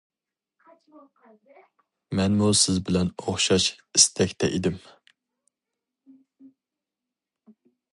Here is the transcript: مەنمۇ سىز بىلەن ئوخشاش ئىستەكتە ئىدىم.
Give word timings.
مەنمۇ 2.21 2.49
سىز 2.63 2.81
بىلەن 2.89 3.13
ئوخشاش 3.27 3.69
ئىستەكتە 3.77 4.53
ئىدىم. 4.57 4.83